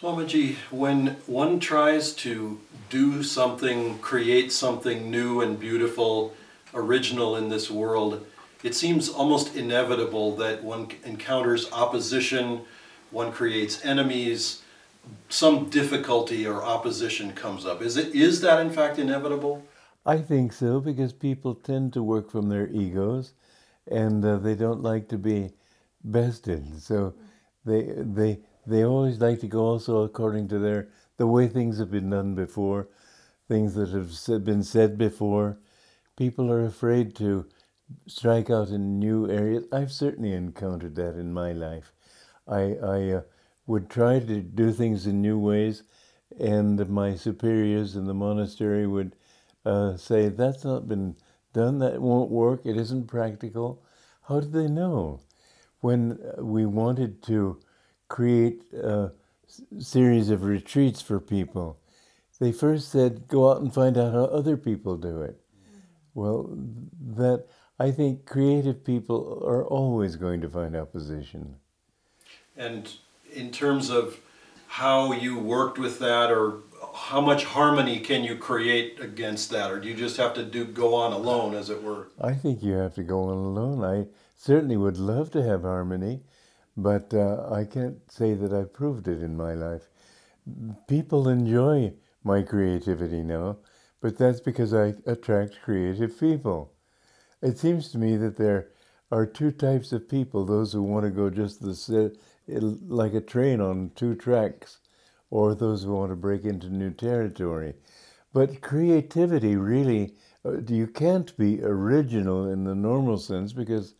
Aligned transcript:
Swamiji, 0.00 0.54
when 0.70 1.16
one 1.26 1.58
tries 1.58 2.12
to 2.12 2.60
do 2.88 3.24
something, 3.24 3.98
create 3.98 4.52
something 4.52 5.10
new 5.10 5.40
and 5.40 5.58
beautiful, 5.58 6.34
original 6.72 7.34
in 7.34 7.48
this 7.48 7.68
world, 7.68 8.24
it 8.62 8.76
seems 8.76 9.08
almost 9.08 9.56
inevitable 9.56 10.36
that 10.36 10.62
one 10.62 10.88
encounters 11.04 11.68
opposition, 11.72 12.60
one 13.10 13.32
creates 13.32 13.84
enemies, 13.84 14.62
some 15.28 15.68
difficulty 15.68 16.46
or 16.46 16.62
opposition 16.62 17.32
comes 17.32 17.66
up. 17.66 17.82
Is 17.82 17.96
it 17.96 18.14
is 18.14 18.40
that 18.42 18.60
in 18.60 18.70
fact 18.70 19.00
inevitable? 19.00 19.64
I 20.06 20.18
think 20.18 20.52
so 20.52 20.78
because 20.78 21.12
people 21.12 21.56
tend 21.56 21.92
to 21.94 22.04
work 22.04 22.30
from 22.30 22.48
their 22.48 22.68
egos, 22.68 23.32
and 23.90 24.24
uh, 24.24 24.36
they 24.36 24.54
don't 24.54 24.82
like 24.82 25.08
to 25.08 25.18
be 25.18 25.50
bested. 26.04 26.80
So 26.80 27.14
they 27.64 27.82
they 27.96 28.38
they 28.68 28.84
always 28.84 29.20
like 29.20 29.40
to 29.40 29.48
go 29.48 29.60
also 29.66 30.02
according 30.02 30.48
to 30.48 30.58
their 30.58 30.88
the 31.16 31.26
way 31.26 31.48
things 31.48 31.78
have 31.78 31.90
been 31.90 32.10
done 32.10 32.34
before, 32.34 32.88
things 33.48 33.74
that 33.74 33.90
have 33.90 34.44
been 34.44 34.62
said 34.62 34.98
before. 34.98 35.58
People 36.16 36.50
are 36.52 36.64
afraid 36.64 37.14
to 37.16 37.46
strike 38.06 38.50
out 38.50 38.68
in 38.68 38.98
new 38.98 39.30
areas. 39.30 39.64
I've 39.72 39.92
certainly 39.92 40.32
encountered 40.32 40.94
that 40.96 41.16
in 41.16 41.32
my 41.32 41.52
life. 41.52 41.92
I 42.46 42.76
I 42.76 43.10
uh, 43.12 43.22
would 43.66 43.90
try 43.90 44.20
to 44.20 44.42
do 44.42 44.72
things 44.72 45.06
in 45.06 45.22
new 45.22 45.38
ways, 45.38 45.82
and 46.38 46.88
my 46.88 47.14
superiors 47.14 47.96
in 47.96 48.06
the 48.06 48.14
monastery 48.14 48.86
would 48.86 49.16
uh, 49.64 49.96
say 49.96 50.28
that's 50.28 50.64
not 50.64 50.88
been 50.88 51.16
done. 51.52 51.78
That 51.78 52.00
won't 52.02 52.30
work. 52.30 52.66
It 52.66 52.76
isn't 52.76 53.06
practical. 53.06 53.82
How 54.22 54.40
did 54.40 54.52
they 54.52 54.68
know? 54.68 55.20
When 55.80 56.18
we 56.38 56.66
wanted 56.66 57.22
to 57.24 57.60
create 58.08 58.62
a 58.72 59.10
series 59.78 60.30
of 60.30 60.44
retreats 60.44 61.00
for 61.00 61.20
people, 61.20 61.78
they 62.40 62.52
first 62.52 62.90
said, 62.90 63.28
go 63.28 63.50
out 63.50 63.60
and 63.60 63.72
find 63.72 63.98
out 63.98 64.12
how 64.12 64.24
other 64.24 64.56
people 64.56 64.96
do 64.96 65.22
it. 65.22 65.40
Well, 66.14 66.50
that 67.16 67.46
I 67.78 67.90
think 67.90 68.26
creative 68.26 68.84
people 68.84 69.42
are 69.44 69.64
always 69.64 70.16
going 70.16 70.40
to 70.40 70.48
find 70.48 70.76
opposition. 70.76 71.56
And 72.56 72.90
in 73.32 73.50
terms 73.50 73.90
of 73.90 74.20
how 74.66 75.12
you 75.12 75.38
worked 75.38 75.78
with 75.78 75.98
that 75.98 76.30
or 76.30 76.62
how 76.94 77.20
much 77.20 77.44
harmony 77.44 78.00
can 78.00 78.24
you 78.24 78.36
create 78.36 79.00
against 79.00 79.50
that? 79.50 79.70
Or 79.70 79.80
do 79.80 79.88
you 79.88 79.94
just 79.94 80.16
have 80.16 80.34
to 80.34 80.44
do 80.44 80.64
go 80.64 80.94
on 80.94 81.12
alone 81.12 81.54
as 81.54 81.70
it 81.70 81.82
were? 81.82 82.08
I 82.20 82.34
think 82.34 82.62
you 82.62 82.72
have 82.72 82.94
to 82.96 83.02
go 83.02 83.24
on 83.24 83.36
alone. 83.36 83.84
I 83.84 84.06
certainly 84.36 84.76
would 84.76 84.96
love 84.96 85.30
to 85.32 85.42
have 85.42 85.62
harmony 85.62 86.20
but 86.78 87.14
uh, 87.14 87.48
i 87.52 87.64
can't 87.64 87.98
say 88.10 88.34
that 88.34 88.52
i've 88.54 88.72
proved 88.72 89.08
it 89.08 89.22
in 89.22 89.36
my 89.36 89.54
life 89.54 89.90
people 90.88 91.28
enjoy 91.28 91.92
my 92.24 92.42
creativity 92.42 93.22
now 93.22 93.58
but 94.02 94.18
that's 94.18 94.40
because 94.40 94.74
i 94.74 94.94
attract 95.06 95.60
creative 95.62 96.18
people 96.20 96.72
it 97.42 97.58
seems 97.58 97.90
to 97.90 97.98
me 97.98 98.16
that 98.16 98.36
there 98.36 98.70
are 99.12 99.26
two 99.26 99.52
types 99.52 99.92
of 99.92 100.08
people 100.08 100.44
those 100.44 100.72
who 100.72 100.82
want 100.82 101.04
to 101.04 101.10
go 101.10 101.30
just 101.30 101.60
the 101.62 101.74
like 102.88 103.14
a 103.14 103.20
train 103.20 103.60
on 103.60 103.90
two 103.96 104.14
tracks 104.14 104.78
or 105.30 105.54
those 105.54 105.84
who 105.84 105.94
want 105.94 106.10
to 106.12 106.16
break 106.16 106.44
into 106.44 106.68
new 106.70 106.90
territory. 106.90 107.74
But 108.32 108.62
creativity 108.62 109.56
really, 109.56 110.14
uh, 110.44 110.60
you 110.68 110.86
can't 110.86 111.36
be 111.36 111.62
original 111.62 112.50
in 112.50 112.64
the 112.64 112.74
normal 112.74 113.18
sense 113.18 113.52
because 113.52 113.94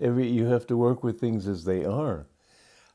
every 0.00 0.28
you 0.28 0.46
have 0.46 0.66
to 0.68 0.76
work 0.76 1.02
with 1.02 1.20
things 1.20 1.46
as 1.46 1.64
they 1.64 1.84
are. 1.84 2.26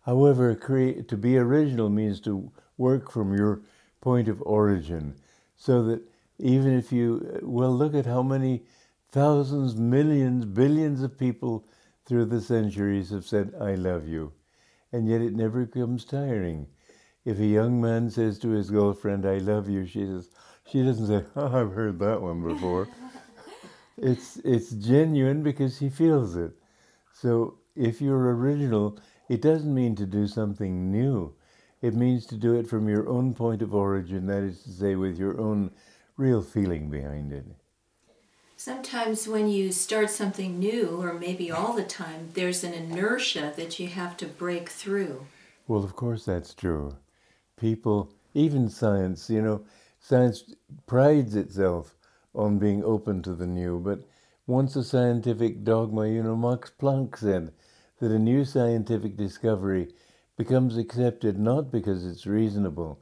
However, 0.01 0.55
create, 0.55 1.07
to 1.09 1.17
be 1.17 1.37
original 1.37 1.89
means 1.89 2.19
to 2.21 2.51
work 2.77 3.11
from 3.11 3.35
your 3.35 3.61
point 4.01 4.27
of 4.27 4.41
origin, 4.43 5.15
so 5.55 5.83
that 5.83 6.01
even 6.39 6.77
if 6.77 6.91
you, 6.91 7.39
well, 7.43 7.75
look 7.75 7.93
at 7.93 8.05
how 8.05 8.23
many 8.23 8.63
thousands, 9.11 9.75
millions, 9.75 10.45
billions 10.45 11.01
of 11.01 11.17
people 11.17 11.65
through 12.05 12.25
the 12.25 12.41
centuries 12.41 13.09
have 13.11 13.25
said, 13.25 13.53
I 13.59 13.75
love 13.75 14.07
you. 14.07 14.31
And 14.91 15.07
yet 15.07 15.21
it 15.21 15.35
never 15.35 15.65
becomes 15.65 16.05
tiring. 16.05 16.67
If 17.25 17.39
a 17.39 17.45
young 17.45 17.81
man 17.81 18.09
says 18.09 18.39
to 18.39 18.49
his 18.49 18.71
girlfriend, 18.71 19.25
I 19.25 19.37
love 19.37 19.69
you, 19.69 19.85
she 19.85 20.05
says, 20.05 20.29
she 20.65 20.83
doesn't 20.83 21.07
say, 21.07 21.25
oh, 21.35 21.45
I've 21.61 21.73
heard 21.73 21.99
that 21.99 22.21
one 22.21 22.41
before. 22.41 22.87
it's, 23.97 24.37
it's 24.37 24.71
genuine 24.71 25.43
because 25.43 25.77
he 25.77 25.89
feels 25.89 26.35
it. 26.35 26.53
So 27.21 27.57
if 27.75 28.01
you're 28.01 28.35
original, 28.35 28.97
it 29.27 29.41
doesn't 29.41 29.73
mean 29.73 29.95
to 29.97 30.05
do 30.05 30.27
something 30.27 30.91
new. 30.91 31.33
It 31.81 31.93
means 31.93 32.25
to 32.27 32.35
do 32.35 32.55
it 32.55 32.67
from 32.67 32.87
your 32.87 33.09
own 33.09 33.33
point 33.33 33.61
of 33.61 33.73
origin, 33.73 34.27
that 34.27 34.43
is 34.43 34.63
to 34.63 34.69
say, 34.69 34.95
with 34.95 35.17
your 35.17 35.39
own 35.39 35.71
real 36.15 36.41
feeling 36.41 36.89
behind 36.89 37.33
it. 37.33 37.45
Sometimes 38.55 39.27
when 39.27 39.49
you 39.49 39.71
start 39.71 40.09
something 40.09 40.59
new, 40.59 41.01
or 41.01 41.13
maybe 41.13 41.49
all 41.49 41.73
the 41.73 41.83
time, 41.83 42.29
there's 42.33 42.63
an 42.63 42.73
inertia 42.73 43.53
that 43.55 43.79
you 43.79 43.87
have 43.87 44.17
to 44.17 44.25
break 44.25 44.69
through. 44.69 45.25
Well, 45.67 45.83
of 45.83 45.95
course, 45.95 46.25
that's 46.25 46.53
true 46.53 46.95
people, 47.57 48.13
even 48.33 48.69
science, 48.69 49.29
you 49.29 49.41
know, 49.41 49.61
science 49.99 50.55
prides 50.87 51.35
itself 51.35 51.95
on 52.33 52.57
being 52.57 52.83
open 52.83 53.21
to 53.23 53.33
the 53.33 53.47
new. 53.47 53.79
But 53.79 53.99
once 54.49 54.75
a 54.75 54.83
scientific 54.83 55.63
dogma, 55.63 56.07
you 56.07 56.23
know, 56.23 56.35
Max 56.35 56.71
Planck 56.71 57.15
said 57.15 57.53
that 57.99 58.11
a 58.11 58.17
new 58.17 58.43
scientific 58.43 59.15
discovery 59.15 59.93
becomes 60.37 60.75
accepted 60.75 61.37
not 61.37 61.71
because 61.71 62.03
it's 62.03 62.25
reasonable, 62.25 62.99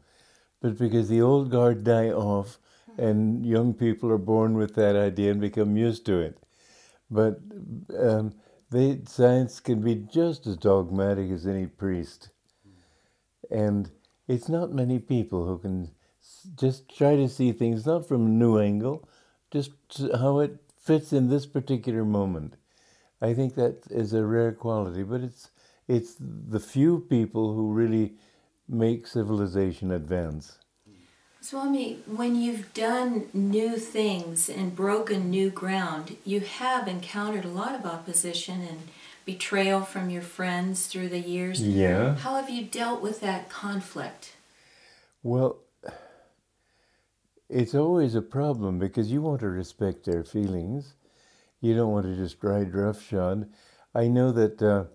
but 0.62 0.78
because 0.78 1.08
the 1.08 1.22
old 1.22 1.50
guard 1.50 1.86
die 1.86 2.10
off 2.10 2.60
and 2.98 3.46
young 3.46 3.74
people 3.74 4.12
are 4.12 4.18
born 4.18 4.58
with 4.58 4.76
that 4.76 4.98
idea 4.98 5.32
and 5.32 5.40
become 5.40 5.78
used 5.78 6.06
to 6.06 6.20
it. 6.20 6.38
But 7.10 7.40
um, 7.98 8.34
they, 8.70 9.00
science 9.08 9.62
can 9.62 9.82
be 9.82 9.96
just 9.96 10.48
as 10.48 10.58
dogmatic 10.58 11.32
as 11.32 11.48
any 11.48 11.66
priest. 11.66 12.30
And 13.50 13.90
it's 14.28 14.50
not 14.50 14.74
many 14.74 15.00
people 15.00 15.48
who 15.48 15.60
can 15.60 15.92
just 16.58 16.94
try 16.94 17.16
to 17.16 17.30
see 17.30 17.54
things 17.54 17.86
not 17.86 18.06
from 18.06 18.26
a 18.26 18.30
new 18.30 18.60
angle, 18.60 19.08
just 19.50 19.72
how 20.20 20.40
it 20.40 20.67
fits 20.88 21.14
in 21.14 21.30
this 21.30 21.46
particular 21.46 22.06
moment. 22.06 22.56
I 23.22 23.34
think 23.34 23.56
that 23.56 23.84
is 23.90 24.14
a 24.14 24.26
rare 24.26 24.54
quality, 24.54 25.04
but 25.04 25.22
it's 25.22 25.50
it's 25.88 26.16
the 26.20 26.60
few 26.60 27.00
people 27.00 27.54
who 27.54 27.72
really 27.72 28.16
make 28.68 29.08
civilization 29.08 29.92
advance. 29.92 30.58
Swami, 31.40 32.00
when 32.06 32.36
you've 32.36 32.74
done 32.74 33.30
new 33.34 33.78
things 33.78 34.50
and 34.50 34.76
broken 34.76 35.30
new 35.30 35.50
ground, 35.50 36.18
you 36.26 36.42
have 36.42 36.88
encountered 36.88 37.46
a 37.46 37.58
lot 37.62 37.74
of 37.74 37.86
opposition 37.86 38.62
and 38.62 38.80
betrayal 39.26 39.82
from 39.82 40.10
your 40.10 40.22
friends 40.22 40.88
through 40.88 41.10
the 41.10 41.20
years. 41.20 41.62
Yeah. 41.62 42.16
How 42.16 42.36
have 42.36 42.50
you 42.50 42.64
dealt 42.66 43.02
with 43.02 43.22
that 43.22 43.50
conflict? 43.50 44.34
Well, 45.24 45.58
it's 47.50 47.76
always 47.76 48.16
a 48.16 48.22
problem 48.22 48.80
because 48.80 49.12
you 49.12 49.22
want 49.22 49.40
to 49.42 49.50
respect 49.50 50.06
their 50.06 50.24
feelings. 50.24 50.96
You 51.62 51.76
don't 51.76 51.92
want 51.92 52.06
to 52.06 52.16
just 52.16 52.44
ride 52.44 52.74
roughshod. 52.74 53.50
I 53.96 54.08
know 54.08 54.32
that 54.32 54.62
uh, 54.62 54.86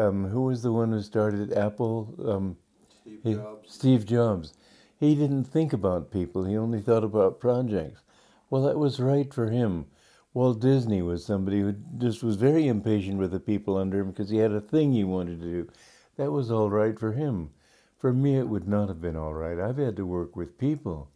um, 0.00 0.28
who 0.28 0.42
was 0.42 0.62
the 0.62 0.72
one 0.72 0.90
who 0.92 1.00
started 1.00 1.52
Apple? 1.52 2.14
Um, 2.26 2.56
Steve 3.02 3.22
Jobs. 3.24 3.62
He, 3.62 3.70
Steve 3.72 4.06
Jobs. 4.06 4.54
He 4.98 5.14
didn't 5.14 5.44
think 5.44 5.72
about 5.72 6.10
people. 6.10 6.44
He 6.44 6.56
only 6.56 6.80
thought 6.80 7.04
about 7.04 7.40
projects. 7.40 8.02
Well, 8.50 8.62
that 8.62 8.78
was 8.78 9.00
right 9.00 9.32
for 9.32 9.50
him. 9.50 9.86
Walt 10.34 10.60
Disney 10.60 11.02
was 11.02 11.24
somebody 11.24 11.60
who 11.60 11.74
just 11.98 12.22
was 12.22 12.36
very 12.36 12.66
impatient 12.68 13.18
with 13.18 13.32
the 13.32 13.40
people 13.40 13.76
under 13.76 14.00
him 14.00 14.10
because 14.10 14.30
he 14.30 14.38
had 14.38 14.52
a 14.52 14.60
thing 14.60 14.92
he 14.92 15.04
wanted 15.04 15.40
to 15.40 15.46
do. 15.46 15.68
That 16.16 16.32
was 16.32 16.50
all 16.50 16.70
right 16.70 16.98
for 16.98 17.12
him. 17.12 17.50
For 17.98 18.12
me, 18.12 18.38
it 18.38 18.48
would 18.48 18.66
not 18.66 18.88
have 18.88 19.00
been 19.00 19.16
all 19.16 19.34
right. 19.34 19.58
I've 19.58 19.78
had 19.78 19.96
to 19.96 20.06
work 20.06 20.36
with 20.36 20.58
people. 20.58 21.08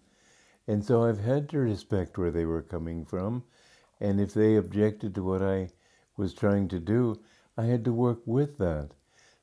And 0.66 0.84
so 0.84 1.04
I've 1.04 1.20
had 1.20 1.48
to 1.50 1.58
respect 1.58 2.18
where 2.18 2.30
they 2.30 2.44
were 2.44 2.62
coming 2.62 3.04
from. 3.04 3.44
And 4.00 4.20
if 4.20 4.34
they 4.34 4.56
objected 4.56 5.14
to 5.14 5.22
what 5.22 5.42
I 5.42 5.70
was 6.16 6.34
trying 6.34 6.68
to 6.68 6.78
do, 6.78 7.20
I 7.56 7.64
had 7.64 7.84
to 7.84 7.92
work 7.92 8.20
with 8.26 8.58
that. 8.58 8.90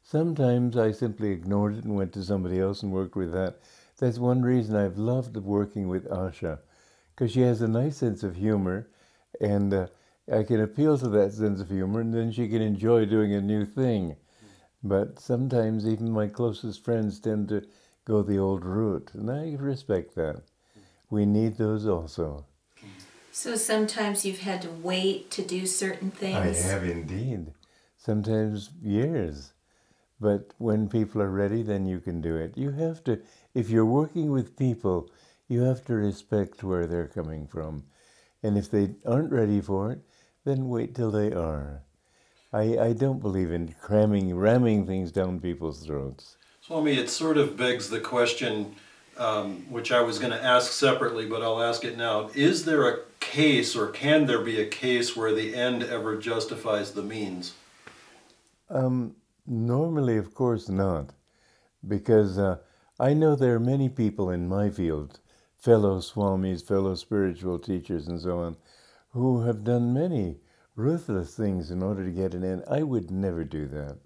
Sometimes 0.04 0.76
I 0.76 0.92
simply 0.92 1.32
ignored 1.32 1.78
it 1.78 1.86
and 1.86 1.96
went 1.96 2.14
to 2.14 2.24
somebody 2.24 2.60
else 2.60 2.84
and 2.84 2.92
worked 2.92 3.16
with 3.16 3.32
that. 3.32 3.60
That's 3.98 4.20
one 4.20 4.42
reason 4.42 4.76
I've 4.76 4.98
loved 4.98 5.38
working 5.38 5.88
with 5.88 6.10
Asha, 6.10 6.60
because 7.16 7.32
she 7.32 7.42
has 7.42 7.62
a 7.62 7.68
nice 7.68 7.96
sense 7.98 8.22
of 8.22 8.36
humor 8.36 8.90
and 9.40 9.74
uh, 9.74 9.88
I 10.32 10.44
can 10.44 10.62
appeal 10.62 10.98
to 10.98 11.10
that 11.10 11.34
sense 11.34 11.60
of 11.60 11.70
humor, 11.70 12.00
and 12.00 12.14
then 12.14 12.32
she 12.32 12.48
can 12.48 12.62
enjoy 12.62 13.06
doing 13.06 13.34
a 13.34 13.42
new 13.42 13.66
thing. 13.66 14.16
But 14.84 15.20
sometimes 15.20 15.88
even 15.88 16.12
my 16.12 16.28
closest 16.28 16.84
friends 16.84 17.20
tend 17.20 17.50
to 17.50 17.66
go 18.06 18.22
the 18.22 18.38
old 18.38 18.64
route, 18.64 19.12
and 19.14 19.30
I 19.30 19.56
respect 19.60 20.16
that. 20.16 20.44
We 21.14 21.28
need 21.28 21.58
those 21.60 21.86
also. 21.86 22.48
So 23.32 23.56
sometimes 23.56 24.26
you've 24.26 24.40
had 24.40 24.64
to 24.64 24.72
wait 24.72 25.30
to 25.38 25.44
do 25.44 25.68
certain 25.68 26.10
things. 26.10 26.66
I 26.66 26.68
have 26.72 26.84
indeed. 26.84 27.54
Sometimes 27.98 28.72
years. 28.82 29.54
But 30.20 30.56
when 30.58 30.90
people 30.90 31.22
are 31.22 31.30
ready, 31.30 31.62
then 31.62 31.86
you 31.86 32.00
can 32.00 32.20
do 32.20 32.36
it. 32.36 32.58
You 32.58 32.72
have 32.72 33.04
to, 33.04 33.22
if 33.54 33.70
you're 33.70 33.86
working 33.86 34.32
with 34.32 34.58
people, 34.58 35.12
you 35.48 35.62
have 35.62 35.86
to 35.86 35.94
respect 35.94 36.64
where 36.64 36.88
they're 36.88 37.14
coming 37.20 37.46
from. 37.46 37.84
And 38.42 38.58
if 38.58 38.72
they 38.72 38.96
aren't 39.06 39.32
ready 39.32 39.62
for 39.62 39.92
it, 39.92 40.00
then 40.46 40.68
wait 40.68 40.96
till 40.96 41.12
they 41.12 41.32
are. 41.32 41.84
I, 42.52 42.80
I 42.88 42.94
don't 42.94 43.22
believe 43.22 43.52
in 43.52 43.76
cramming, 43.80 44.36
ramming 44.36 44.88
things 44.88 45.12
down 45.12 45.40
people's 45.40 45.86
throats. 45.86 46.38
Swami, 46.62 46.98
it 46.98 47.12
sort 47.12 47.38
of 47.38 47.56
begs 47.56 47.92
the 47.92 48.00
question, 48.00 48.76
um, 49.18 49.66
which 49.70 49.92
I 49.92 50.02
was 50.02 50.20
going 50.20 50.32
to 50.32 50.44
ask 50.44 50.72
separately, 50.72 51.26
but 51.26 51.42
I'll 51.42 51.62
ask 51.62 51.84
it 51.84 51.98
now. 51.98 52.30
Is 52.34 52.66
there 52.66 52.88
a 52.88 53.00
case, 53.20 53.76
or 53.76 53.88
can 53.88 54.26
there 54.26 54.42
be 54.42 54.60
a 54.60 54.68
case, 54.68 55.16
where 55.16 55.34
the 55.34 55.56
end 55.56 55.84
ever 55.84 56.18
justifies 56.18 56.92
the 56.92 57.04
means? 57.04 57.54
Um, 58.70 59.16
normally, 59.46 60.18
of 60.18 60.34
course, 60.34 60.70
not. 60.70 61.12
Because 61.88 62.38
uh, 62.38 62.58
I 63.00 63.14
know 63.14 63.36
there 63.36 63.56
are 63.56 63.60
many 63.60 63.90
people 63.90 64.30
in 64.30 64.48
my 64.48 64.70
field, 64.70 65.20
fellow 65.58 66.00
swamis, 66.00 66.66
fellow 66.66 66.96
spiritual 66.96 67.60
teachers, 67.60 68.08
and 68.08 68.20
so 68.20 68.40
on, 68.40 68.58
who 69.12 69.44
have 69.44 69.64
done 69.64 69.94
many 69.94 70.38
ruthless 70.76 71.36
things 71.36 71.70
in 71.70 71.84
order 71.84 72.04
to 72.04 72.12
get 72.12 72.34
an 72.34 72.44
end. 72.44 72.64
I 72.70 72.84
would 72.84 73.12
never 73.12 73.44
do 73.44 73.68
that. 73.68 73.98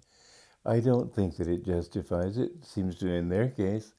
I 0.66 0.80
don't 0.80 1.14
think 1.14 1.36
that 1.36 1.48
it 1.48 1.64
justifies 1.64 2.36
it. 2.36 2.50
Seems 2.62 2.96
to 2.96 3.08
in 3.08 3.28
their 3.28 3.48
case. 3.48 3.94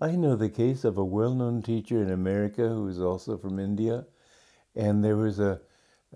I 0.00 0.16
know 0.16 0.34
the 0.34 0.48
case 0.48 0.84
of 0.84 0.98
a 0.98 1.04
well-known 1.04 1.62
teacher 1.62 2.02
in 2.02 2.10
America 2.10 2.68
who 2.68 2.88
is 2.88 2.98
also 2.98 3.36
from 3.36 3.60
India, 3.60 4.06
and 4.74 5.04
there 5.04 5.16
was 5.16 5.38
a, 5.38 5.60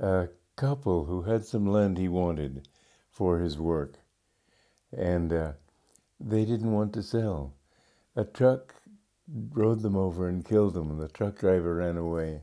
a 0.01 0.29
couple 0.57 1.05
who 1.05 1.23
had 1.23 1.45
some 1.45 1.67
land 1.67 1.97
he 1.97 2.09
wanted 2.09 2.67
for 3.11 3.39
his 3.39 3.57
work, 3.59 3.95
and 4.97 5.33
uh, 5.33 5.53
they 6.19 6.45
didn't 6.45 6.73
want 6.73 6.93
to 6.95 7.03
sell. 7.03 7.55
A 8.17 8.25
truck 8.25 8.75
rode 9.53 9.83
them 9.83 9.97
over 9.97 10.29
and 10.29 10.45
killed 10.45 10.75
them, 10.75 10.91
and 10.91 11.01
the 11.01 11.09
truck 11.09 11.39
driver 11.39 11.77
ran 11.77 11.97
away, 11.97 12.43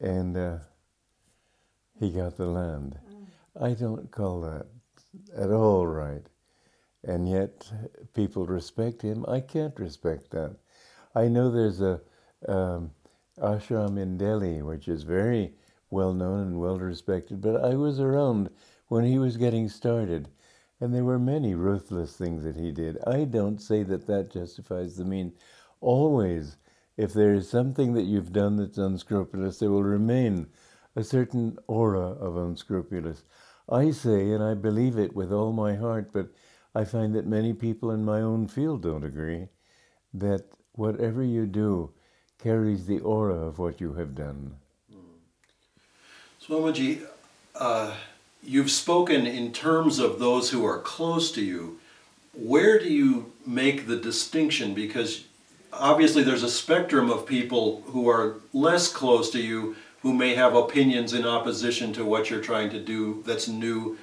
and 0.00 0.36
uh, 0.36 0.58
he 1.98 2.10
got 2.10 2.36
the 2.36 2.46
land. 2.46 2.98
I 3.58 3.72
don't 3.72 4.10
call 4.10 4.42
that 4.42 4.66
at 5.34 5.50
all 5.50 5.86
right. 5.86 6.26
And 7.02 7.28
yet 7.28 7.70
people 8.14 8.46
respect 8.46 9.02
him. 9.02 9.24
I 9.26 9.40
can't 9.40 9.78
respect 9.78 10.30
that. 10.30 10.56
I 11.14 11.28
know 11.28 11.50
there's 11.50 11.80
a 11.80 12.00
um, 12.46 12.90
ashram 13.38 13.98
in 13.98 14.18
Delhi, 14.18 14.62
which 14.62 14.86
is 14.88 15.02
very 15.02 15.54
well 15.90 16.12
known 16.12 16.40
and 16.40 16.60
well 16.60 16.78
respected, 16.78 17.40
but 17.40 17.64
I 17.64 17.74
was 17.74 18.00
around 18.00 18.50
when 18.88 19.04
he 19.04 19.18
was 19.18 19.36
getting 19.36 19.68
started, 19.68 20.28
and 20.80 20.94
there 20.94 21.04
were 21.04 21.18
many 21.18 21.54
ruthless 21.54 22.16
things 22.16 22.44
that 22.44 22.56
he 22.56 22.70
did. 22.70 22.98
I 23.06 23.24
don't 23.24 23.60
say 23.60 23.82
that 23.84 24.06
that 24.06 24.30
justifies 24.30 24.96
the 24.96 25.04
mean. 25.04 25.32
Always, 25.80 26.56
if 26.96 27.12
there 27.12 27.32
is 27.32 27.48
something 27.48 27.94
that 27.94 28.04
you've 28.04 28.32
done 28.32 28.56
that's 28.56 28.78
unscrupulous, 28.78 29.58
there 29.58 29.70
will 29.70 29.82
remain 29.82 30.46
a 30.94 31.02
certain 31.02 31.58
aura 31.66 32.00
of 32.00 32.36
unscrupulous. 32.36 33.24
I 33.68 33.90
say, 33.90 34.32
and 34.32 34.42
I 34.42 34.54
believe 34.54 34.98
it 34.98 35.14
with 35.14 35.32
all 35.32 35.52
my 35.52 35.76
heart, 35.76 36.10
but 36.12 36.28
I 36.74 36.84
find 36.84 37.14
that 37.14 37.26
many 37.26 37.52
people 37.52 37.90
in 37.90 38.04
my 38.04 38.20
own 38.20 38.46
field 38.46 38.82
don't 38.82 39.04
agree, 39.04 39.48
that 40.14 40.44
whatever 40.72 41.22
you 41.22 41.46
do 41.46 41.92
carries 42.42 42.86
the 42.86 43.00
aura 43.00 43.34
of 43.34 43.58
what 43.58 43.80
you 43.80 43.94
have 43.94 44.14
done. 44.14 44.54
Swamiji, 46.42 47.06
uh, 47.54 47.94
you've 48.42 48.70
spoken 48.70 49.26
in 49.26 49.52
terms 49.52 49.98
of 49.98 50.18
those 50.18 50.50
who 50.50 50.64
are 50.64 50.78
close 50.78 51.30
to 51.32 51.44
you. 51.44 51.78
Where 52.34 52.78
do 52.78 52.92
you 52.92 53.32
make 53.46 53.86
the 53.86 53.96
distinction? 53.96 54.72
Because 54.72 55.24
obviously 55.72 56.22
there's 56.22 56.42
a 56.42 56.50
spectrum 56.50 57.10
of 57.10 57.26
people 57.26 57.82
who 57.86 58.08
are 58.08 58.36
less 58.52 58.90
close 58.92 59.30
to 59.30 59.40
you 59.40 59.76
who 60.02 60.14
may 60.14 60.34
have 60.34 60.54
opinions 60.54 61.12
in 61.12 61.26
opposition 61.26 61.92
to 61.92 62.04
what 62.04 62.30
you're 62.30 62.40
trying 62.40 62.70
to 62.70 62.80
do 62.80 63.22
that's 63.26 63.48
new. 63.48 63.98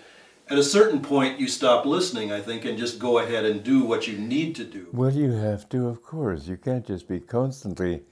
At 0.50 0.58
a 0.58 0.64
certain 0.64 1.02
point, 1.02 1.42
you 1.42 1.48
stop 1.50 1.86
listening, 1.86 2.32
I 2.32 2.40
think, 2.40 2.64
and 2.64 2.78
just 2.78 3.00
go 3.00 3.20
ahead 3.20 3.44
and 3.44 3.62
do 3.62 3.84
what 3.84 4.08
you 4.08 4.18
need 4.18 4.56
to 4.56 4.64
do. 4.64 4.88
Well, 4.94 5.12
you 5.12 5.32
have 5.32 5.68
to, 5.70 5.88
of 5.88 6.02
course. 6.02 6.48
You 6.48 6.56
can't 6.56 6.88
just 6.88 7.10
be 7.10 7.20
constantly. 7.20 8.04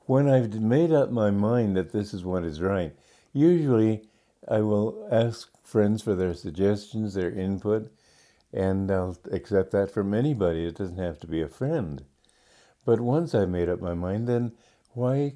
When 0.00 0.28
I've 0.28 0.60
made 0.60 0.92
up 0.92 1.10
my 1.10 1.30
mind 1.30 1.76
that 1.76 1.92
this 1.92 2.12
is 2.12 2.24
what 2.24 2.44
is 2.44 2.60
right, 2.60 2.94
usually 3.32 4.02
I 4.46 4.60
will 4.60 5.08
ask 5.10 5.50
friends 5.62 6.02
for 6.02 6.14
their 6.14 6.34
suggestions, 6.34 7.14
their 7.14 7.30
input, 7.30 7.90
and 8.52 8.90
I'll 8.90 9.16
accept 9.32 9.70
that 9.70 9.90
from 9.90 10.12
anybody. 10.12 10.66
It 10.66 10.76
doesn't 10.76 10.98
have 10.98 11.18
to 11.20 11.26
be 11.26 11.40
a 11.40 11.48
friend. 11.48 12.04
But 12.84 13.00
once 13.00 13.34
I've 13.34 13.48
made 13.48 13.70
up 13.70 13.80
my 13.80 13.94
mind, 13.94 14.28
then 14.28 14.52
why 14.92 15.34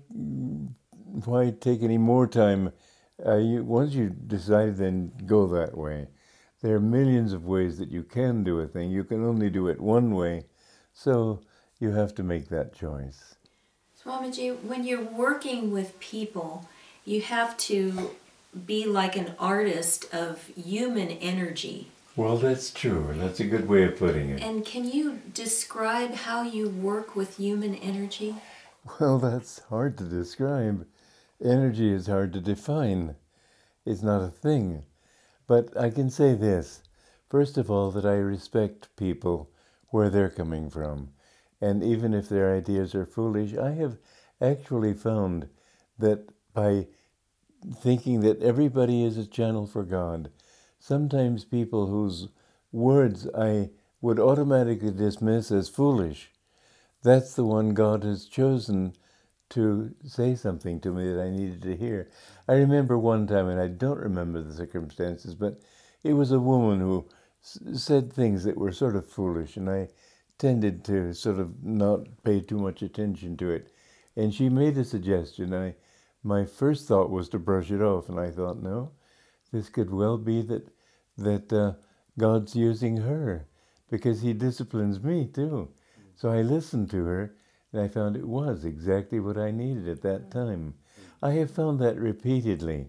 why 1.24 1.50
take 1.50 1.82
any 1.82 1.98
more 1.98 2.26
time? 2.26 2.72
Uh, 3.24 3.36
you, 3.36 3.64
once 3.64 3.94
you 3.94 4.10
decide, 4.10 4.76
then 4.76 5.12
go 5.26 5.46
that 5.46 5.76
way. 5.76 6.08
There 6.62 6.76
are 6.76 6.80
millions 6.80 7.32
of 7.32 7.44
ways 7.44 7.78
that 7.78 7.90
you 7.90 8.04
can 8.04 8.44
do 8.44 8.60
a 8.60 8.68
thing. 8.68 8.90
You 8.90 9.02
can 9.02 9.24
only 9.24 9.50
do 9.50 9.66
it 9.66 9.80
one 9.80 10.14
way, 10.14 10.44
so 10.94 11.40
you 11.80 11.90
have 11.90 12.14
to 12.14 12.22
make 12.22 12.48
that 12.48 12.72
choice. 12.72 13.34
Swamiji, 14.00 14.62
when 14.62 14.84
you're 14.84 15.04
working 15.04 15.72
with 15.72 15.98
people, 15.98 16.68
you 17.04 17.20
have 17.22 17.56
to 17.56 18.12
be 18.66 18.86
like 18.86 19.16
an 19.16 19.34
artist 19.38 20.12
of 20.14 20.46
human 20.56 21.08
energy. 21.08 21.88
Well, 22.14 22.36
that's 22.36 22.70
true. 22.70 23.12
That's 23.16 23.40
a 23.40 23.44
good 23.44 23.68
way 23.68 23.84
of 23.84 23.96
putting 23.96 24.30
it. 24.30 24.42
And 24.42 24.64
can 24.64 24.88
you 24.88 25.20
describe 25.32 26.14
how 26.14 26.42
you 26.42 26.68
work 26.68 27.16
with 27.16 27.38
human 27.38 27.74
energy? 27.74 28.36
Well, 29.00 29.18
that's 29.18 29.60
hard 29.70 29.96
to 29.98 30.04
describe. 30.04 30.86
Energy 31.42 31.90
is 31.92 32.06
hard 32.06 32.32
to 32.34 32.40
define. 32.40 33.16
It's 33.84 34.02
not 34.02 34.22
a 34.22 34.28
thing. 34.28 34.84
But 35.52 35.76
I 35.76 35.90
can 35.90 36.08
say 36.08 36.34
this 36.34 36.82
first 37.28 37.58
of 37.58 37.70
all, 37.70 37.90
that 37.90 38.06
I 38.06 38.14
respect 38.14 38.96
people 38.96 39.50
where 39.88 40.08
they're 40.08 40.30
coming 40.30 40.70
from. 40.70 41.10
And 41.60 41.84
even 41.84 42.14
if 42.14 42.26
their 42.30 42.56
ideas 42.56 42.94
are 42.94 43.04
foolish, 43.04 43.54
I 43.54 43.72
have 43.72 43.98
actually 44.40 44.94
found 44.94 45.50
that 45.98 46.30
by 46.54 46.86
thinking 47.82 48.20
that 48.20 48.40
everybody 48.42 49.04
is 49.04 49.18
a 49.18 49.26
channel 49.26 49.66
for 49.66 49.84
God, 49.84 50.30
sometimes 50.78 51.44
people 51.44 51.86
whose 51.86 52.28
words 52.72 53.28
I 53.34 53.72
would 54.00 54.18
automatically 54.18 54.90
dismiss 54.90 55.52
as 55.52 55.68
foolish, 55.68 56.30
that's 57.02 57.34
the 57.34 57.44
one 57.44 57.74
God 57.74 58.04
has 58.04 58.24
chosen 58.24 58.94
to 59.52 59.94
say 60.04 60.34
something 60.34 60.80
to 60.80 60.92
me 60.92 61.12
that 61.12 61.22
I 61.22 61.30
needed 61.30 61.62
to 61.62 61.76
hear. 61.76 62.10
I 62.48 62.54
remember 62.54 62.98
one 62.98 63.26
time, 63.26 63.48
and 63.48 63.60
I 63.60 63.68
don't 63.68 63.98
remember 63.98 64.42
the 64.42 64.54
circumstances, 64.54 65.34
but 65.34 65.60
it 66.04 66.14
was 66.14 66.32
a 66.32 66.40
woman 66.40 66.80
who 66.80 67.06
s- 67.42 67.58
said 67.74 68.12
things 68.12 68.44
that 68.44 68.58
were 68.58 68.72
sort 68.72 68.96
of 68.96 69.06
foolish, 69.08 69.56
and 69.56 69.70
I 69.70 69.88
tended 70.38 70.84
to 70.86 71.14
sort 71.14 71.38
of 71.38 71.64
not 71.64 72.22
pay 72.24 72.40
too 72.40 72.58
much 72.58 72.82
attention 72.82 73.36
to 73.38 73.50
it. 73.50 73.72
And 74.16 74.34
she 74.34 74.48
made 74.48 74.76
a 74.78 74.84
suggestion. 74.84 75.54
I, 75.54 75.76
my 76.22 76.44
first 76.44 76.88
thought 76.88 77.10
was 77.10 77.28
to 77.30 77.38
brush 77.38 77.70
it 77.70 77.82
off, 77.82 78.08
and 78.08 78.18
I 78.20 78.30
thought, 78.30 78.62
no, 78.62 78.92
this 79.52 79.68
could 79.68 79.90
well 79.90 80.18
be 80.18 80.42
that 80.42 80.68
that 81.16 81.52
uh, 81.52 81.74
God's 82.18 82.56
using 82.56 82.98
her 82.98 83.46
because 83.90 84.22
He 84.22 84.32
disciplines 84.32 85.02
me 85.02 85.26
too. 85.26 85.68
So 86.16 86.30
I 86.30 86.42
listened 86.42 86.90
to 86.90 87.04
her, 87.04 87.34
and 87.72 87.82
I 87.82 87.88
found 87.88 88.16
it 88.16 88.26
was 88.26 88.64
exactly 88.64 89.20
what 89.20 89.38
I 89.38 89.50
needed 89.50 89.88
at 89.88 90.02
that 90.02 90.30
time. 90.30 90.74
I 91.22 91.32
have 91.32 91.50
found 91.50 91.80
that 91.80 91.98
repeatedly, 91.98 92.88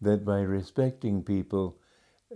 that 0.00 0.24
by 0.24 0.40
respecting 0.40 1.22
people, 1.22 1.78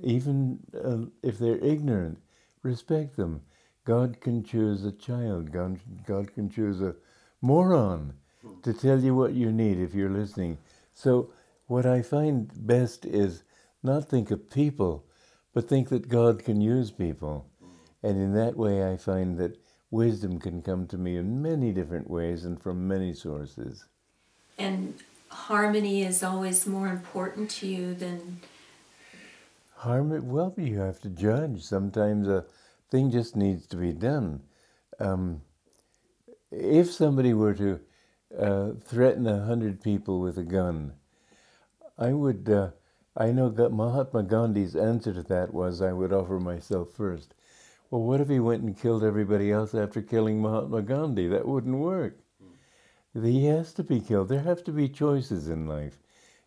even 0.02 0.60
uh, 0.74 1.06
if 1.22 1.38
they're 1.38 1.58
ignorant, 1.58 2.18
respect 2.62 3.16
them. 3.16 3.42
God 3.84 4.20
can 4.20 4.42
choose 4.42 4.84
a 4.84 4.92
child, 4.92 5.52
God, 5.52 5.78
God 6.06 6.32
can 6.32 6.48
choose 6.48 6.80
a 6.80 6.96
moron 7.42 8.14
to 8.62 8.72
tell 8.72 9.00
you 9.00 9.14
what 9.14 9.34
you 9.34 9.52
need 9.52 9.78
if 9.78 9.94
you're 9.94 10.10
listening. 10.10 10.58
So, 10.94 11.30
what 11.66 11.86
I 11.86 12.02
find 12.02 12.50
best 12.66 13.04
is 13.04 13.42
not 13.82 14.08
think 14.08 14.30
of 14.30 14.50
people, 14.50 15.04
but 15.52 15.68
think 15.68 15.88
that 15.90 16.08
God 16.08 16.44
can 16.44 16.60
use 16.60 16.90
people. 16.90 17.46
And 18.02 18.18
in 18.18 18.34
that 18.34 18.56
way, 18.56 18.90
I 18.90 18.96
find 18.96 19.38
that 19.38 19.58
wisdom 19.94 20.40
can 20.40 20.60
come 20.60 20.86
to 20.88 20.98
me 20.98 21.16
in 21.16 21.40
many 21.40 21.70
different 21.72 22.10
ways 22.10 22.44
and 22.44 22.60
from 22.60 22.88
many 22.88 23.14
sources. 23.14 23.84
And 24.58 24.94
harmony 25.28 26.02
is 26.02 26.22
always 26.22 26.66
more 26.66 26.88
important 26.88 27.48
to 27.58 27.66
you 27.66 27.94
than 27.94 28.40
Harm, 29.76 30.08
well, 30.30 30.54
you 30.56 30.78
have 30.78 30.98
to 31.02 31.10
judge. 31.10 31.62
Sometimes 31.62 32.26
a 32.26 32.46
thing 32.90 33.10
just 33.10 33.36
needs 33.36 33.66
to 33.66 33.76
be 33.76 33.92
done. 33.92 34.40
Um, 34.98 35.42
if 36.50 36.90
somebody 36.90 37.34
were 37.34 37.52
to 37.54 37.80
uh, 38.38 38.70
threaten 38.82 39.26
a 39.26 39.44
hundred 39.44 39.82
people 39.82 40.20
with 40.20 40.38
a 40.38 40.42
gun, 40.42 40.94
I 41.98 42.14
would. 42.14 42.48
Uh, 42.48 42.70
I 43.14 43.30
know 43.30 43.50
that 43.50 43.70
Mahatma 43.70 44.22
Gandhi's 44.22 44.74
answer 44.74 45.12
to 45.12 45.22
that 45.24 45.52
was, 45.52 45.82
"I 45.82 45.92
would 45.92 46.14
offer 46.14 46.40
myself 46.40 46.92
first." 46.92 47.34
Well, 47.90 48.02
what 48.02 48.20
if 48.20 48.28
he 48.28 48.40
went 48.40 48.62
and 48.62 48.76
killed 48.76 49.04
everybody 49.04 49.52
else 49.52 49.74
after 49.74 50.02
killing 50.02 50.40
Mahatma 50.40 50.82
Gandhi? 50.82 51.28
That 51.28 51.46
wouldn't 51.46 51.78
work. 51.78 52.18
He 53.14 53.46
has 53.46 53.72
to 53.74 53.84
be 53.84 54.00
killed. 54.00 54.28
There 54.28 54.40
have 54.40 54.64
to 54.64 54.72
be 54.72 54.88
choices 54.88 55.48
in 55.48 55.66
life. 55.66 55.98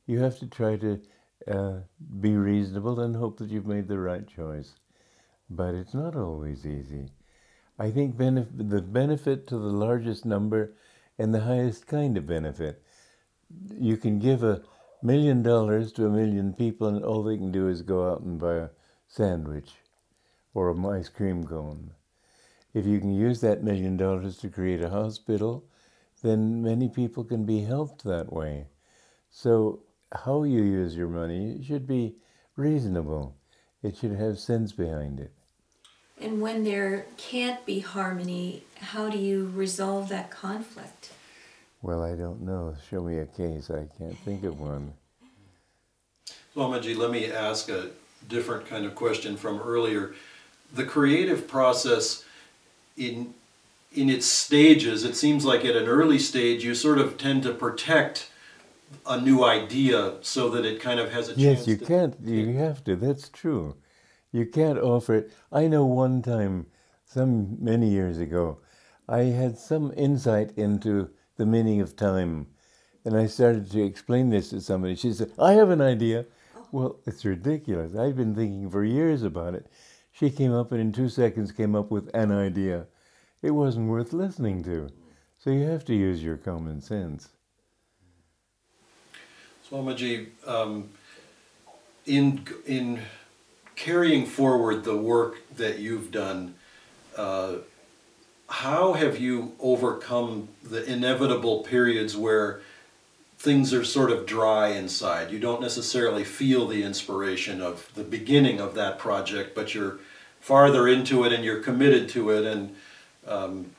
You 0.05 0.19
have 0.19 0.37
to 0.39 0.47
try 0.47 0.75
to 0.77 1.01
uh, 1.47 1.79
be 2.19 2.35
reasonable 2.35 2.99
and 2.99 3.15
hope 3.15 3.37
that 3.37 3.49
you've 3.49 3.67
made 3.67 3.87
the 3.87 3.99
right 3.99 4.27
choice. 4.27 4.75
But 5.49 5.75
it's 5.75 5.93
not 5.93 6.15
always 6.15 6.65
easy. 6.65 7.11
I 7.79 7.91
think 7.91 8.17
benef- 8.17 8.69
the 8.69 8.81
benefit 8.81 9.47
to 9.47 9.57
the 9.57 9.71
largest 9.71 10.25
number 10.25 10.73
and 11.17 11.33
the 11.33 11.41
highest 11.41 11.87
kind 11.87 12.17
of 12.17 12.25
benefit. 12.27 12.83
You 13.79 13.95
can 13.95 14.19
give 14.19 14.43
a 14.43 14.63
million 15.01 15.43
dollars 15.43 15.93
to 15.93 16.05
a 16.07 16.09
million 16.09 16.53
people, 16.53 16.87
and 16.87 17.05
all 17.05 17.23
they 17.23 17.37
can 17.37 17.51
do 17.51 17.69
is 17.69 17.81
go 17.81 18.11
out 18.11 18.21
and 18.21 18.39
buy 18.39 18.55
a 18.55 18.69
sandwich 19.07 19.75
or 20.57 20.71
an 20.71 20.83
ice 20.87 21.07
cream 21.07 21.45
cone. 21.45 21.91
If 22.73 22.83
you 22.87 22.99
can 22.99 23.13
use 23.13 23.41
that 23.41 23.63
million 23.63 23.95
dollars 23.95 24.37
to 24.37 24.49
create 24.49 24.81
a 24.81 24.89
hospital, 24.89 25.63
then 26.23 26.63
many 26.63 26.89
people 26.89 27.23
can 27.23 27.45
be 27.45 27.61
helped 27.61 28.03
that 28.03 28.33
way. 28.33 28.65
So, 29.29 29.83
how 30.11 30.45
you 30.45 30.63
use 30.63 30.95
your 30.95 31.09
money 31.09 31.63
should 31.63 31.85
be 31.85 32.15
reasonable, 32.55 33.35
it 33.83 33.97
should 33.97 34.13
have 34.13 34.39
sense 34.39 34.71
behind 34.71 35.19
it. 35.19 35.31
And 36.19 36.41
when 36.41 36.63
there 36.63 37.05
can't 37.17 37.63
be 37.63 37.81
harmony, 37.81 38.63
how 38.79 39.11
do 39.11 39.19
you 39.19 39.51
resolve 39.53 40.09
that 40.09 40.31
conflict? 40.31 41.11
Well, 41.83 42.01
I 42.01 42.15
don't 42.15 42.41
know. 42.41 42.73
Show 42.89 43.03
me 43.03 43.19
a 43.19 43.27
case. 43.27 43.69
I 43.69 43.85
can't 43.99 44.17
think 44.25 44.43
of 44.43 44.59
one. 44.59 44.93
Swamiji, 46.55 46.97
let 46.97 47.11
me 47.11 47.31
ask 47.31 47.69
a 47.69 47.91
different 48.27 48.65
kind 48.65 48.87
of 48.87 48.95
question 48.95 49.37
from 49.37 49.61
earlier. 49.61 50.15
The 50.73 50.85
creative 50.85 51.47
process 51.47 52.23
in 52.95 53.33
in 53.93 54.09
its 54.09 54.25
stages, 54.25 55.03
it 55.03 55.15
seems 55.15 55.43
like 55.43 55.65
at 55.65 55.75
an 55.75 55.87
early 55.87 56.19
stage 56.19 56.63
you 56.63 56.75
sort 56.75 56.99
of 56.99 57.17
tend 57.17 57.43
to 57.43 57.53
protect 57.53 58.29
a 59.05 59.19
new 59.19 59.43
idea 59.43 60.15
so 60.21 60.49
that 60.49 60.65
it 60.65 60.79
kind 60.79 60.99
of 60.99 61.11
has 61.11 61.29
a 61.29 61.31
chance 61.33 61.59
Yes, 61.59 61.67
you 61.67 61.77
to 61.77 61.85
can't. 61.85 62.15
You 62.23 62.53
have 62.53 62.83
to. 62.85 62.95
That's 62.95 63.29
true. 63.29 63.75
You 64.31 64.45
can't 64.45 64.77
offer 64.77 65.15
it. 65.15 65.31
I 65.51 65.67
know 65.67 65.85
one 65.85 66.21
time, 66.21 66.67
some 67.05 67.57
many 67.59 67.89
years 67.89 68.17
ago, 68.17 68.59
I 69.07 69.19
had 69.19 69.57
some 69.57 69.93
insight 69.95 70.51
into 70.57 71.09
the 71.37 71.45
meaning 71.45 71.81
of 71.81 71.95
time. 71.95 72.47
And 73.05 73.15
I 73.15 73.27
started 73.27 73.71
to 73.71 73.83
explain 73.83 74.29
this 74.29 74.49
to 74.49 74.59
somebody. 74.59 74.95
She 74.95 75.13
said, 75.13 75.31
I 75.39 75.53
have 75.53 75.69
an 75.69 75.81
idea. 75.81 76.25
Oh. 76.55 76.67
Well, 76.71 76.95
it's 77.05 77.23
ridiculous. 77.23 77.95
I've 77.95 78.17
been 78.17 78.35
thinking 78.35 78.69
for 78.69 78.83
years 78.83 79.23
about 79.23 79.55
it. 79.55 79.65
She 80.17 80.31
came 80.31 80.51
up 80.51 80.71
and 80.71 80.81
in 80.81 80.91
two 80.91 81.09
seconds 81.09 81.51
came 81.51 81.75
up 81.75 81.91
with 81.91 82.09
an 82.13 82.31
idea. 82.31 82.87
It 83.43 83.51
wasn't 83.51 83.87
worth 83.89 84.13
listening 84.13 84.63
to. 84.63 84.89
So 85.37 85.51
you 85.51 85.65
have 85.65 85.85
to 85.85 85.93
use 85.93 86.23
your 86.23 86.37
common 86.37 86.81
sense. 86.81 87.29
Swamiji, 89.69 90.29
um, 90.47 90.89
in 92.07 92.43
in 92.65 93.01
carrying 93.75 94.25
forward 94.25 94.85
the 94.85 94.97
work 94.97 95.37
that 95.55 95.79
you've 95.79 96.09
done, 96.09 96.55
uh, 97.15 97.57
how 98.49 98.93
have 98.93 99.19
you 99.19 99.53
overcome 99.59 100.47
the 100.63 100.83
inevitable 100.91 101.61
periods 101.61 102.17
where 102.17 102.61
things 103.37 103.73
are 103.73 103.83
sort 103.83 104.11
of 104.11 104.25
dry 104.25 104.69
inside? 104.69 105.31
You 105.31 105.39
don't 105.39 105.61
necessarily 105.61 106.23
feel 106.23 106.67
the 106.67 106.83
inspiration 106.83 107.61
of 107.61 107.89
the 107.93 108.03
beginning 108.03 108.59
of 108.59 108.73
that 108.75 108.99
project, 108.99 109.55
but 109.55 109.73
you're 109.73 109.99
farther 110.39 110.87
into 110.87 111.23
it 111.23 111.33
and 111.33 111.43
you're 111.43 111.61
committed 111.61 112.09
to 112.09 112.29
it 112.31 112.45
and 112.45 112.75
um, 113.27 113.71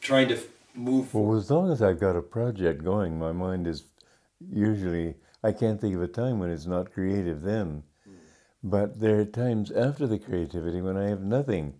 trying 0.00 0.28
to 0.28 0.36
f- 0.36 0.46
move 0.74 1.08
forward. 1.08 1.30
Well, 1.30 1.38
as 1.38 1.50
long 1.50 1.72
as 1.72 1.82
I've 1.82 2.00
got 2.00 2.16
a 2.16 2.22
project 2.22 2.84
going, 2.84 3.18
my 3.18 3.32
mind 3.32 3.66
is 3.66 3.84
usually, 4.52 5.14
I 5.42 5.52
can't 5.52 5.80
think 5.80 5.94
of 5.94 6.02
a 6.02 6.08
time 6.08 6.38
when 6.38 6.50
it's 6.50 6.66
not 6.66 6.92
creative 6.92 7.42
then. 7.42 7.82
But 8.62 8.98
there 8.98 9.20
are 9.20 9.24
times 9.24 9.70
after 9.70 10.06
the 10.06 10.18
creativity 10.18 10.80
when 10.80 10.96
I 10.96 11.08
have 11.08 11.22
nothing 11.22 11.74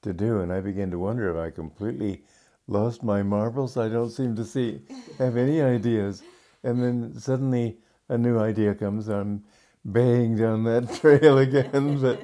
to 0.00 0.12
do 0.12 0.40
and 0.40 0.52
I 0.52 0.60
begin 0.60 0.90
to 0.90 0.98
wonder 0.98 1.30
if 1.30 1.36
I 1.36 1.54
completely 1.54 2.24
lost 2.66 3.02
my 3.02 3.22
marbles. 3.22 3.76
I 3.76 3.88
don't 3.88 4.10
seem 4.10 4.34
to 4.36 4.44
see, 4.44 4.80
have 5.18 5.36
any 5.36 5.60
ideas. 5.60 6.22
And 6.64 6.82
then 6.82 7.18
suddenly 7.18 7.78
a 8.08 8.18
new 8.18 8.38
idea 8.38 8.74
comes. 8.74 9.08
I'm 9.08 9.44
baying 9.90 10.36
down 10.36 10.64
that 10.64 10.94
trail 11.00 11.38
again. 11.38 12.00
But 12.00 12.22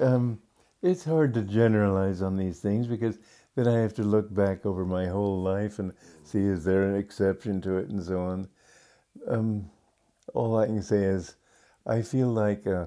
um, 0.00 0.40
it's 0.82 1.04
hard 1.04 1.34
to 1.34 1.42
generalize 1.42 2.22
on 2.22 2.36
these 2.36 2.60
things 2.60 2.86
because 2.86 3.18
then 3.54 3.66
I 3.66 3.78
have 3.78 3.94
to 3.94 4.02
look 4.02 4.32
back 4.32 4.66
over 4.66 4.84
my 4.84 5.06
whole 5.06 5.42
life 5.42 5.78
and 5.78 5.92
see 6.22 6.40
is 6.40 6.64
there 6.64 6.82
an 6.82 6.96
exception 6.96 7.60
to 7.62 7.78
it 7.78 7.88
and 7.88 8.02
so 8.02 8.20
on. 8.20 8.48
Um, 9.28 9.70
all 10.34 10.58
I 10.58 10.66
can 10.66 10.82
say 10.82 11.02
is 11.04 11.36
I 11.86 12.02
feel 12.02 12.28
like 12.28 12.66
uh, 12.66 12.86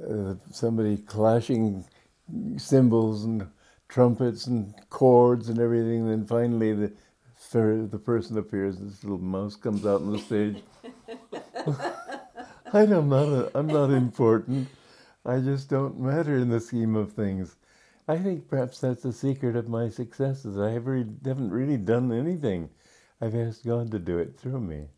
uh, 0.00 0.34
somebody 0.50 0.98
clashing 0.98 1.84
cymbals 2.56 3.24
and 3.24 3.48
trumpets 3.88 4.46
and 4.46 4.74
chords 4.90 5.48
and 5.48 5.58
everything. 5.58 6.08
Then 6.08 6.26
finally 6.26 6.72
the 6.72 6.92
the 7.56 7.98
person 7.98 8.38
appears. 8.38 8.78
This 8.78 9.02
little 9.04 9.18
mouse 9.18 9.56
comes 9.56 9.86
out 9.86 10.00
on 10.02 10.12
the 10.12 10.18
stage. 10.18 10.62
I'm 12.72 13.08
not. 13.08 13.28
A, 13.28 13.50
I'm 13.58 13.66
not 13.66 13.90
important. 13.90 14.68
I 15.24 15.38
just 15.40 15.68
don't 15.68 15.98
matter 15.98 16.36
in 16.36 16.50
the 16.50 16.60
scheme 16.60 16.96
of 16.96 17.12
things. 17.12 17.56
I 18.08 18.18
think 18.18 18.48
perhaps 18.48 18.80
that's 18.80 19.02
the 19.02 19.12
secret 19.12 19.56
of 19.56 19.68
my 19.68 19.88
successes. 19.88 20.58
I 20.58 20.70
haven't 20.70 21.50
really 21.50 21.76
done 21.76 22.12
anything. 22.12 22.70
I've 23.20 23.34
asked 23.34 23.64
God 23.64 23.90
to 23.92 23.98
do 23.98 24.18
it 24.18 24.38
through 24.38 24.60
me. 24.60 24.88